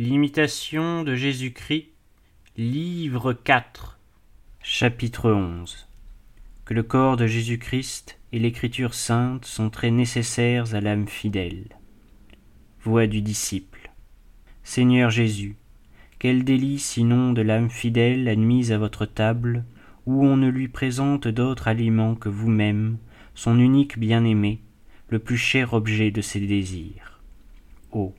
[0.00, 1.88] L'imitation de Jésus-Christ,
[2.56, 3.98] livre 4,
[4.62, 5.88] chapitre 11.
[6.64, 11.64] Que le corps de Jésus-Christ et l'écriture sainte sont très nécessaires à l'âme fidèle.
[12.84, 13.90] Voix du disciple.
[14.62, 15.56] Seigneur Jésus,
[16.20, 19.64] quel délice inonde l'âme fidèle admise à votre table,
[20.06, 22.98] où on ne lui présente d'autre aliment que vous-même,
[23.34, 24.60] son unique bien-aimé,
[25.08, 27.20] le plus cher objet de ses désirs?
[27.90, 28.14] Oh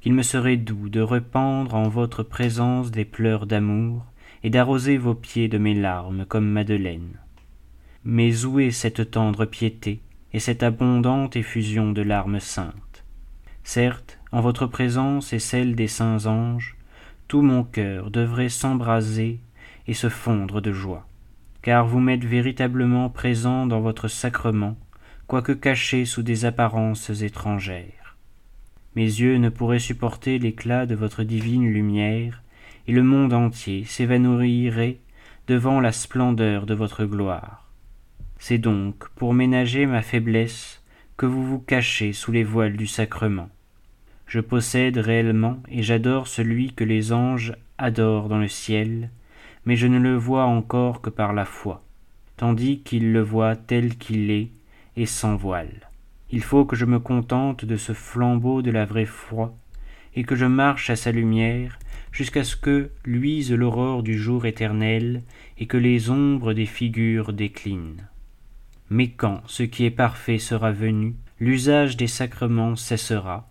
[0.00, 4.04] qu'il me serait doux de rependre en votre présence des pleurs d'amour
[4.42, 7.18] et d'arroser vos pieds de mes larmes comme Madeleine.
[8.04, 10.00] Mais où cette tendre piété
[10.32, 13.04] et cette abondante effusion de larmes saintes?
[13.64, 16.76] Certes, en votre présence et celle des saints anges,
[17.26, 19.40] tout mon cœur devrait s'embraser
[19.86, 21.06] et se fondre de joie,
[21.60, 24.76] car vous m'êtes véritablement présent dans votre sacrement,
[25.26, 28.07] quoique caché sous des apparences étrangères.
[28.98, 32.42] Mes yeux ne pourraient supporter l'éclat de votre divine lumière,
[32.88, 34.98] et le monde entier s'évanouirait
[35.46, 37.70] devant la splendeur de votre gloire.
[38.40, 40.82] C'est donc pour ménager ma faiblesse
[41.16, 43.50] que vous vous cachez sous les voiles du sacrement.
[44.26, 49.10] Je possède réellement et j'adore celui que les anges adorent dans le ciel,
[49.64, 51.84] mais je ne le vois encore que par la foi,
[52.36, 54.50] tandis qu'ils le voient tel qu'il est
[54.96, 55.87] et sans voile.
[56.30, 59.56] Il faut que je me contente de ce flambeau de la vraie foi,
[60.14, 61.78] et que je marche à sa lumière
[62.12, 65.22] jusqu'à ce que luise l'aurore du jour éternel
[65.58, 68.08] et que les ombres des figures déclinent.
[68.90, 73.48] Mais quand ce qui est parfait sera venu, l'usage des sacrements cessera,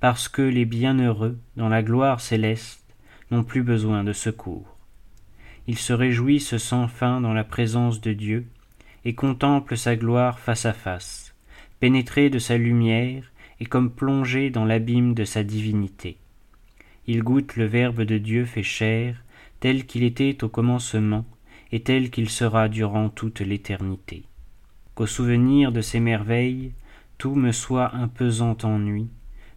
[0.00, 2.94] parce que les bienheureux, dans la gloire céleste,
[3.30, 4.76] n'ont plus besoin de secours.
[5.66, 8.46] Ils se réjouissent sans fin dans la présence de Dieu,
[9.04, 11.34] et contemplent sa gloire face à face
[11.80, 13.24] pénétrés de sa lumière
[13.60, 16.16] et comme plongés dans l'abîme de sa divinité.
[17.06, 19.16] Ils goûtent le Verbe de Dieu fait chair,
[19.60, 21.24] tel qu'il était au commencement
[21.72, 24.24] et tel qu'il sera durant toute l'éternité.
[24.94, 26.72] Qu'au souvenir de ces merveilles,
[27.18, 29.08] tout me soit un pesant ennui,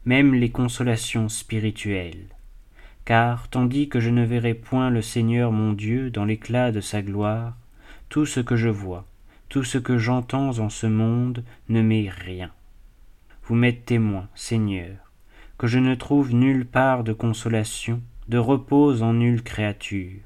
[0.06, 2.26] même les consolations spirituelles.
[3.06, 7.02] Car, tandis que je ne verrai point le Seigneur mon Dieu dans l'éclat de sa
[7.02, 7.56] gloire,
[8.09, 9.06] tout ce que je vois,
[9.52, 12.52] tout ce que j'entends en ce monde ne m'est rien.
[13.44, 15.12] Vous m'êtes témoin, Seigneur,
[15.58, 20.22] que je ne trouve nulle part de consolation, de repos en nulle créature.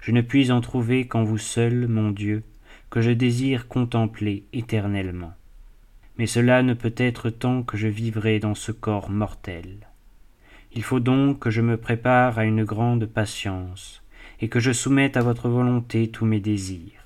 [0.00, 2.42] Je ne puis en trouver qu'en vous seul, mon Dieu,
[2.88, 5.34] que je désire contempler éternellement.
[6.16, 9.88] Mais cela ne peut être tant que je vivrai dans ce corps mortel.
[10.72, 14.02] Il faut donc que je me prépare à une grande patience,
[14.40, 17.03] et que je soumette à votre volonté tous mes désirs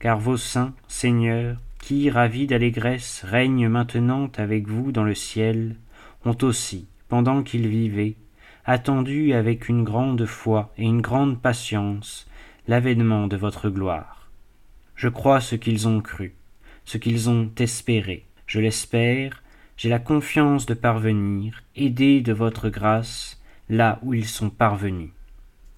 [0.00, 5.76] car vos saints, Seigneur, qui, ravis d'allégresse, règnent maintenant avec vous dans le ciel,
[6.24, 8.16] ont aussi, pendant qu'ils vivaient,
[8.64, 12.28] attendu avec une grande foi et une grande patience
[12.66, 14.28] l'avènement de votre gloire.
[14.94, 16.34] Je crois ce qu'ils ont cru,
[16.84, 19.42] ce qu'ils ont espéré, je l'espère,
[19.76, 25.10] j'ai la confiance de parvenir, aidé de votre grâce, là où ils sont parvenus.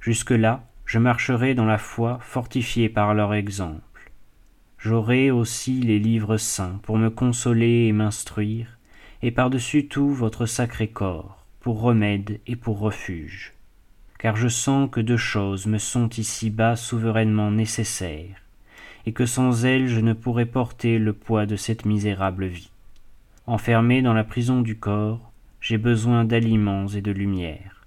[0.01, 3.83] Jusque-là, je marcherai dans la foi, fortifié par leur exemple.
[4.83, 8.79] J'aurai aussi les livres saints pour me consoler et m'instruire,
[9.21, 13.53] et par-dessus tout votre sacré corps, pour remède et pour refuge.
[14.19, 18.41] Car je sens que deux choses me sont ici-bas souverainement nécessaires,
[19.05, 22.71] et que sans elles je ne pourrais porter le poids de cette misérable vie.
[23.47, 25.31] Enfermé dans la prison du corps,
[25.61, 27.85] j'ai besoin d'aliments et de lumière.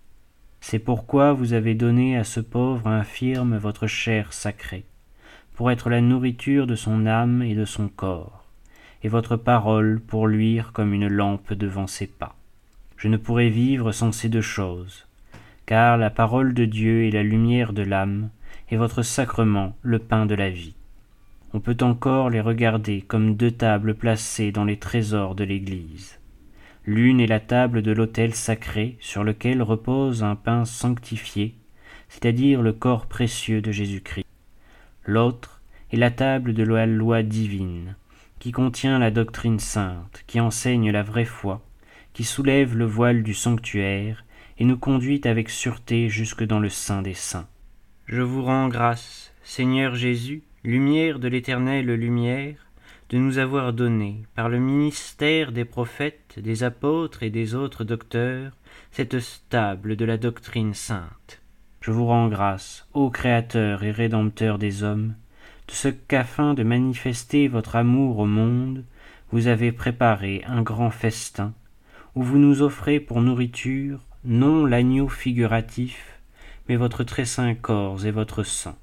[0.61, 4.85] C'est pourquoi vous avez donné à ce pauvre infirme votre chair sacrée
[5.53, 8.45] pour être la nourriture de son âme et de son corps,
[9.03, 12.35] et votre parole pour luire comme une lampe devant ses pas.
[12.97, 15.07] Je ne pourrais vivre sans ces deux choses,
[15.65, 18.29] car la parole de Dieu est la lumière de l'âme,
[18.69, 20.73] et votre sacrement le pain de la vie.
[21.53, 26.19] On peut encore les regarder comme deux tables placées dans les trésors de l'Église.
[26.85, 31.53] L'une est la table de l'autel sacré sur lequel repose un pain sanctifié,
[32.09, 34.25] c'est-à-dire le corps précieux de Jésus-Christ.
[35.05, 35.52] L'autre
[35.93, 37.95] est la table de la loi divine,
[38.39, 41.61] qui contient la doctrine sainte, qui enseigne la vraie foi,
[42.13, 44.25] qui soulève le voile du sanctuaire
[44.57, 47.47] et nous conduit avec sûreté jusque dans le sein des saints.
[48.07, 52.55] Je vous rends grâce, Seigneur Jésus, lumière de l'éternelle lumière,
[53.09, 58.57] de nous avoir donné, par le ministère des prophètes, des apôtres et des autres docteurs,
[58.91, 61.39] cette stable de la doctrine sainte.
[61.81, 65.13] Je vous rends grâce, ô Créateur et Rédempteur des hommes,
[65.67, 68.83] de ce qu'afin de manifester votre amour au monde,
[69.31, 71.53] vous avez préparé un grand festin,
[72.15, 76.19] où vous nous offrez pour nourriture non l'agneau figuratif,
[76.69, 78.77] mais votre très saint corps et votre sang.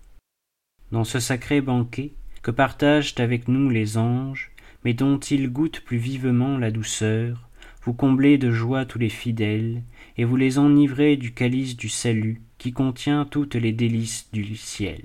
[0.92, 2.12] Dans ce sacré banquet,
[2.42, 4.50] que partagent avec nous les anges,
[4.84, 7.48] mais dont ils goûtent plus vivement la douceur,
[7.82, 9.82] vous comblez de joie tous les fidèles,
[10.16, 15.02] et vous les enivrez du calice du salut, qui contient toutes les délices du ciel.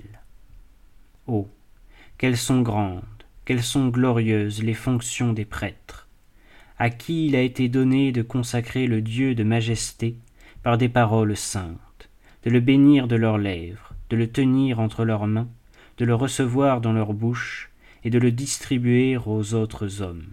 [1.26, 1.48] Oh.
[2.18, 3.02] Quelles sont grandes,
[3.44, 6.08] quelles sont glorieuses les fonctions des prêtres,
[6.78, 10.16] à qui il a été donné de consacrer le Dieu de majesté
[10.62, 12.08] par des paroles saintes,
[12.44, 15.48] de le bénir de leurs lèvres, de le tenir entre leurs mains,
[15.98, 17.70] de le recevoir dans leur bouche,
[18.02, 20.32] et de le distribuer aux autres hommes.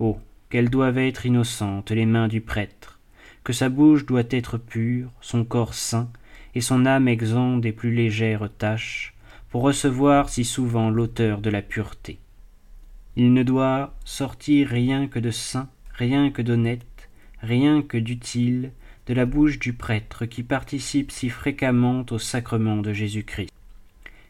[0.00, 2.98] Oh, qu'elles doivent être innocentes les mains du prêtre,
[3.44, 6.10] que sa bouche doit être pure, son corps saint,
[6.56, 9.14] et son âme exempt des plus légères tâches,
[9.50, 12.18] pour recevoir si souvent l'auteur de la pureté.
[13.16, 17.10] Il ne doit sortir rien que de saint, rien que d'honnête,
[17.42, 18.70] rien que d'utile,
[19.06, 23.50] de la bouche du prêtre qui participe si fréquemment au sacrement de Jésus-Christ.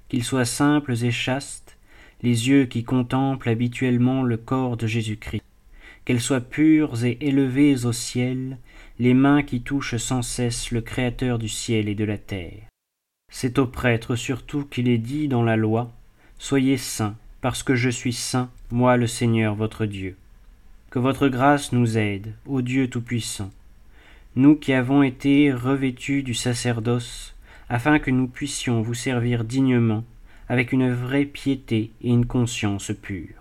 [0.08, 1.76] Qu'ils soient simples et chastes,
[2.22, 5.44] les yeux qui contemplent habituellement le corps de Jésus-Christ,
[6.04, 8.58] qu'elles soient pures et élevées au ciel,
[8.98, 12.69] les mains qui touchent sans cesse le Créateur du ciel et de la terre.
[13.30, 15.90] C'est au prêtre surtout qu'il est dit dans la loi,
[16.38, 20.16] Soyez saints, parce que je suis saint, moi le Seigneur votre Dieu.
[20.90, 23.50] Que votre grâce nous aide, ô Dieu Tout-Puissant,
[24.36, 27.34] nous qui avons été revêtus du sacerdoce,
[27.68, 30.04] afin que nous puissions vous servir dignement,
[30.48, 33.40] avec une vraie piété et une conscience pure.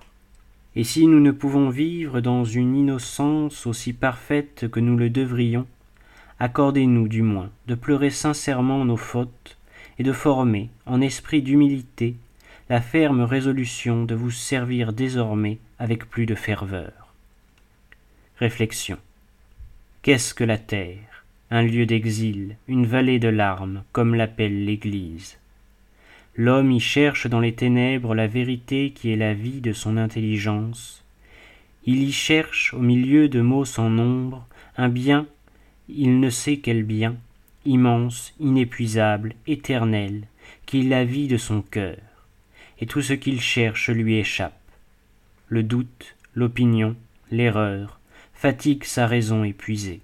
[0.75, 5.65] Et si nous ne pouvons vivre dans une innocence aussi parfaite que nous le devrions,
[6.39, 9.57] accordez-nous du moins de pleurer sincèrement nos fautes
[9.99, 12.15] et de former, en esprit d'humilité,
[12.69, 17.13] la ferme résolution de vous servir désormais avec plus de ferveur.
[18.37, 18.97] Réflexion.
[20.01, 21.25] Qu'est-ce que la terre?
[21.51, 25.37] Un lieu d'exil, une vallée de larmes, comme l'appelle l'Église.
[26.35, 31.03] L'homme y cherche dans les ténèbres la vérité qui est la vie de son intelligence.
[31.85, 34.47] Il y cherche, au milieu de mots sans nombre,
[34.77, 35.25] un bien,
[35.89, 37.17] il ne sait quel bien,
[37.65, 40.23] immense, inépuisable, éternel,
[40.65, 41.97] qui la vie de son cœur,
[42.79, 44.53] et tout ce qu'il cherche lui échappe.
[45.47, 46.95] Le doute, l'opinion,
[47.31, 47.99] l'erreur,
[48.33, 50.01] fatiguent sa raison épuisée.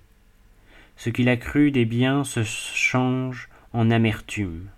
[0.97, 4.69] Ce qu'il a cru des biens se change en amertume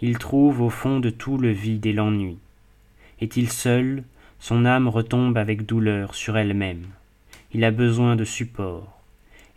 [0.00, 2.38] il trouve au fond de tout le vide et l'ennui.
[3.20, 4.04] Est-il seul,
[4.38, 6.86] son âme retombe avec douleur sur elle-même.
[7.52, 8.97] Il a besoin de support,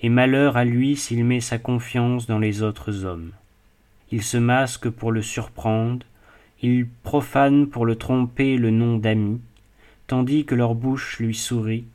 [0.02, 3.32] et malheur à lui s'il met sa confiance dans les autres hommes.
[4.12, 6.06] Il se masque pour le surprendre,
[6.62, 9.40] il profane pour le tromper le nom d'ami,
[10.08, 11.86] tandis que leur bouche lui sourit,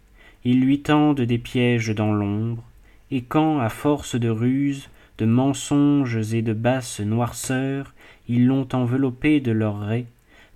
[0.44, 2.62] ils lui tendent des pièges dans l'ombre,
[3.10, 4.88] et quand, à force de ruses,
[5.18, 7.92] de mensonges et de basses noirceurs,
[8.28, 10.06] ils l'ont enveloppé de leurs raies,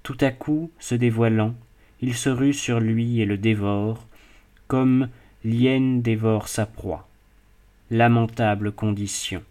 [0.03, 1.55] tout à coup, se dévoilant,
[2.01, 4.07] ils se ruent sur lui et le dévorent,
[4.69, 5.09] comme
[5.45, 7.10] l'hyène dévore sa proie.
[7.93, 9.43] Lamentable condition.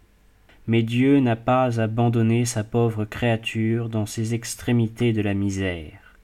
[0.66, 6.16] Mais Dieu n'a pas abandonné sa pauvre créature dans ses extrémités de la misère.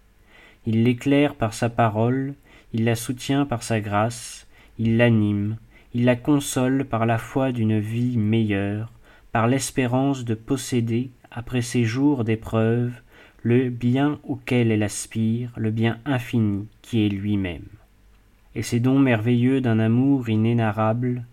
[0.64, 2.32] Il l'éclaire par sa parole,
[2.72, 4.46] il la soutient par sa grâce,
[4.78, 5.58] il l'anime,
[5.92, 8.90] il la console par la foi d'une vie meilleure,
[9.30, 12.94] par l'espérance de posséder après ces jours d'épreuve,
[13.42, 17.68] le bien auquel elle aspire, le bien infini qui est lui-même.
[18.54, 21.26] Et ces dons merveilleux d'un amour inénarrable,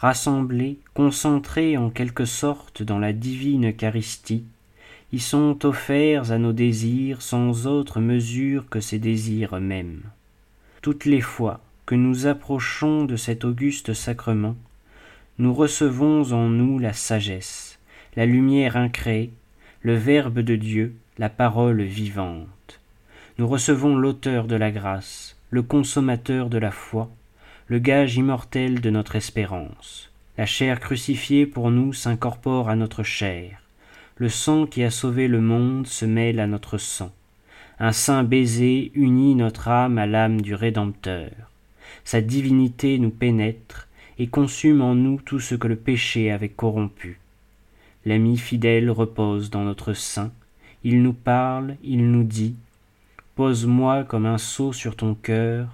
[0.00, 4.44] rassemblés, concentrés en quelque sorte dans la divine Eucharistie,
[5.12, 10.02] y sont offerts à nos désirs sans autre mesure que ces désirs mêmes.
[10.80, 14.56] Toutes les fois que nous approchons de cet auguste sacrement,
[15.38, 17.78] nous recevons en nous la sagesse,
[18.16, 19.32] la lumière incréée,
[19.82, 22.80] le Verbe de Dieu, la parole vivante.
[23.38, 27.10] Nous recevons l'auteur de la grâce, le consommateur de la foi,
[27.70, 30.10] le gage immortel de notre espérance.
[30.36, 33.62] La chair crucifiée pour nous s'incorpore à notre chair.
[34.16, 37.12] Le sang qui a sauvé le monde se mêle à notre sang.
[37.78, 41.30] Un saint baiser unit notre âme à l'âme du Rédempteur.
[42.02, 43.86] Sa divinité nous pénètre
[44.18, 47.20] et consume en nous tout ce que le péché avait corrompu.
[48.04, 50.32] L'ami fidèle repose dans notre sein,
[50.82, 52.56] il nous parle, il nous dit
[53.36, 55.68] Pose-moi comme un sceau sur ton cœur,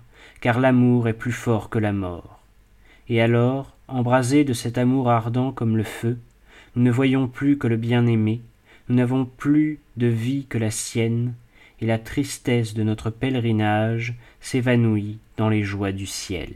[0.47, 2.39] car l'amour est plus fort que la mort.
[3.09, 6.21] Et alors, embrasés de cet amour ardent comme le feu,
[6.77, 8.43] nous ne voyons plus que le bien-aimé,
[8.89, 11.35] nous n'avons plus de vie que la sienne,
[11.81, 16.53] et la tristesse de notre pèlerinage s'évanouit dans les joies du ciel.